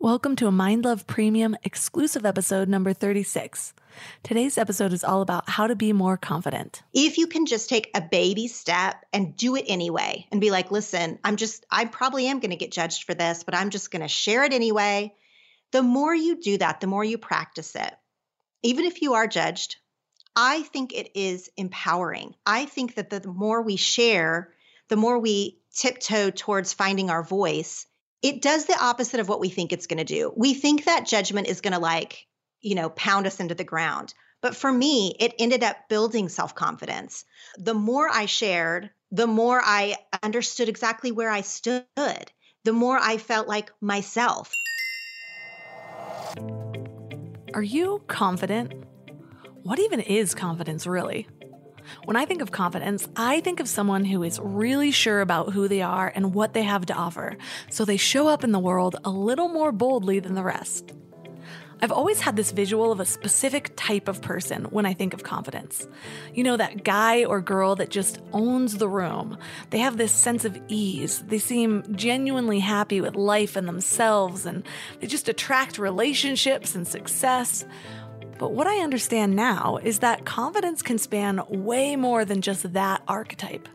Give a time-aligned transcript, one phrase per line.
[0.00, 3.74] Welcome to a Mind Love Premium exclusive episode number 36.
[4.22, 6.84] Today's episode is all about how to be more confident.
[6.94, 10.70] If you can just take a baby step and do it anyway and be like,
[10.70, 13.90] listen, I'm just, I probably am going to get judged for this, but I'm just
[13.90, 15.16] going to share it anyway.
[15.72, 17.92] The more you do that, the more you practice it.
[18.62, 19.78] Even if you are judged,
[20.36, 22.36] I think it is empowering.
[22.46, 24.52] I think that the more we share,
[24.86, 27.84] the more we tiptoe towards finding our voice
[28.22, 30.32] it does the opposite of what we think it's going to do.
[30.36, 32.26] We think that judgment is going to like,
[32.60, 34.12] you know, pound us into the ground.
[34.40, 37.24] But for me, it ended up building self confidence.
[37.58, 43.16] The more I shared, the more I understood exactly where I stood, the more I
[43.16, 44.52] felt like myself.
[47.54, 48.72] Are you confident?
[49.62, 51.26] What even is confidence, really?
[52.04, 55.68] When I think of confidence, I think of someone who is really sure about who
[55.68, 57.36] they are and what they have to offer,
[57.70, 60.94] so they show up in the world a little more boldly than the rest.
[61.80, 65.22] I've always had this visual of a specific type of person when I think of
[65.22, 65.86] confidence.
[66.34, 69.38] You know, that guy or girl that just owns the room.
[69.70, 71.22] They have this sense of ease.
[71.28, 74.64] They seem genuinely happy with life and themselves, and
[74.98, 77.64] they just attract relationships and success.
[78.38, 83.02] But what I understand now is that confidence can span way more than just that
[83.08, 83.68] archetype.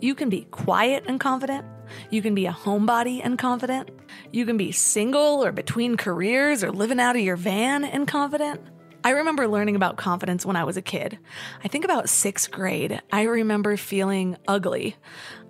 [0.00, 1.64] You can be quiet and confident.
[2.10, 3.90] You can be a homebody and confident.
[4.30, 8.60] You can be single or between careers or living out of your van and confident.
[9.02, 11.18] I remember learning about confidence when I was a kid.
[11.64, 13.00] I think about sixth grade.
[13.10, 14.96] I remember feeling ugly.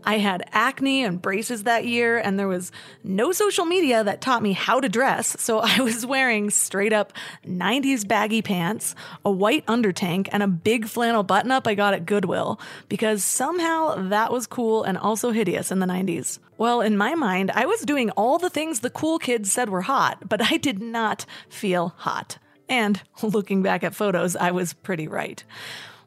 [0.04, 2.70] I had acne and braces that year, and there was
[3.02, 5.34] no social media that taught me how to dress.
[5.41, 7.12] So I was wearing straight up
[7.44, 12.06] 90s baggy pants, a white undertank, and a big flannel button up I got at
[12.06, 16.38] Goodwill because somehow that was cool and also hideous in the 90s.
[16.56, 19.82] Well, in my mind, I was doing all the things the cool kids said were
[19.82, 22.38] hot, but I did not feel hot.
[22.70, 25.44] And looking back at photos, I was pretty right.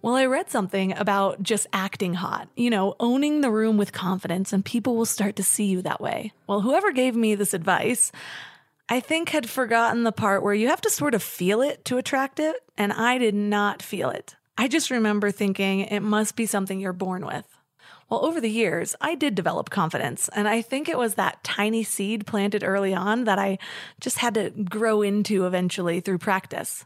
[0.02, 4.52] Well, I read something about just acting hot, you know, owning the room with confidence,
[4.52, 6.34] and people will start to see you that way.
[6.48, 8.12] Well, whoever gave me this advice,
[8.90, 11.98] I think had forgotten the part where you have to sort of feel it to
[11.98, 14.36] attract it, and I did not feel it.
[14.58, 17.48] I just remember thinking it must be something you're born with.
[18.14, 21.82] Well, over the years, I did develop confidence, and I think it was that tiny
[21.82, 23.58] seed planted early on that I
[24.00, 26.86] just had to grow into eventually through practice.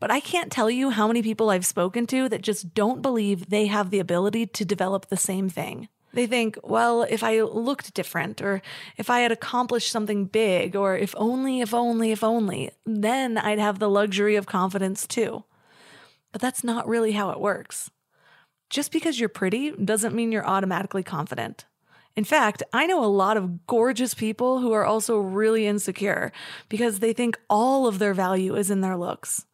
[0.00, 3.48] But I can't tell you how many people I've spoken to that just don't believe
[3.48, 5.88] they have the ability to develop the same thing.
[6.12, 8.60] They think, well, if I looked different, or
[8.98, 13.58] if I had accomplished something big, or if only, if only, if only, then I'd
[13.58, 15.42] have the luxury of confidence too.
[16.32, 17.90] But that's not really how it works.
[18.70, 21.64] Just because you're pretty doesn't mean you're automatically confident.
[22.14, 26.32] In fact, I know a lot of gorgeous people who are also really insecure
[26.68, 29.44] because they think all of their value is in their looks.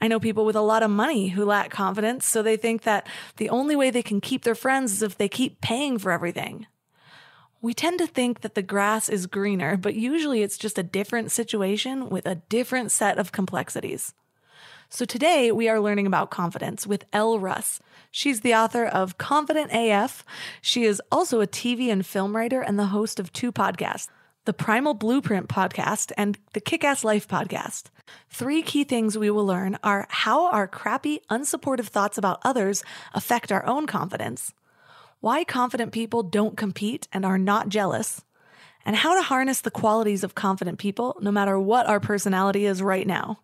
[0.00, 3.06] I know people with a lot of money who lack confidence, so they think that
[3.36, 6.66] the only way they can keep their friends is if they keep paying for everything.
[7.60, 11.30] We tend to think that the grass is greener, but usually it's just a different
[11.30, 14.14] situation with a different set of complexities.
[14.94, 17.80] So today we are learning about confidence with Elle Russ.
[18.10, 20.22] She's the author of Confident AF.
[20.60, 24.08] She is also a TV and film writer and the host of two podcasts
[24.44, 27.84] the Primal Blueprint podcast and the Kick Ass Life podcast.
[28.28, 33.50] Three key things we will learn are how our crappy, unsupportive thoughts about others affect
[33.50, 34.52] our own confidence,
[35.20, 38.26] why confident people don't compete and are not jealous,
[38.84, 42.82] and how to harness the qualities of confident people no matter what our personality is
[42.82, 43.38] right now.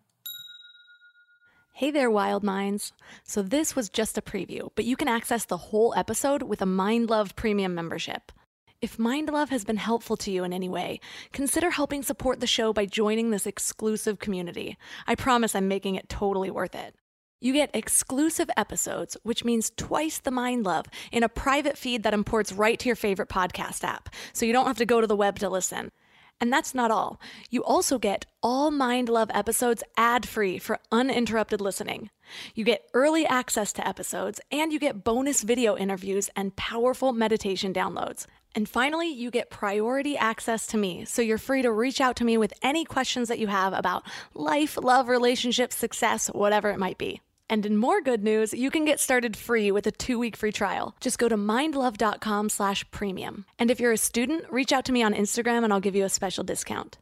[1.79, 2.91] Hey there, Wild Minds.
[3.23, 6.65] So, this was just a preview, but you can access the whole episode with a
[6.65, 8.33] Mind Love Premium membership.
[8.81, 10.99] If Mind Love has been helpful to you in any way,
[11.31, 14.77] consider helping support the show by joining this exclusive community.
[15.07, 16.95] I promise I'm making it totally worth it.
[17.39, 22.13] You get exclusive episodes, which means twice the Mind Love, in a private feed that
[22.13, 25.15] imports right to your favorite podcast app, so you don't have to go to the
[25.15, 25.91] web to listen.
[26.41, 27.19] And that's not all.
[27.49, 32.09] You also get all Mind Love episodes ad free for uninterrupted listening.
[32.55, 37.73] You get early access to episodes, and you get bonus video interviews and powerful meditation
[37.73, 38.25] downloads.
[38.55, 42.25] And finally, you get priority access to me, so you're free to reach out to
[42.25, 44.03] me with any questions that you have about
[44.33, 47.21] life, love, relationships, success, whatever it might be.
[47.49, 50.95] And in more good news, you can get started free with a two-week free trial.
[50.99, 53.45] Just go to mindlove.com slash premium.
[53.57, 56.05] And if you're a student, reach out to me on Instagram and I'll give you
[56.05, 56.97] a special discount.